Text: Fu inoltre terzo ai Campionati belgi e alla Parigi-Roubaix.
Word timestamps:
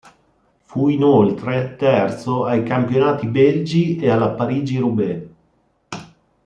Fu 0.63 0.87
inoltre 0.89 1.75
terzo 1.75 2.45
ai 2.45 2.63
Campionati 2.63 3.27
belgi 3.27 3.97
e 3.97 4.09
alla 4.09 4.31
Parigi-Roubaix. 4.31 5.25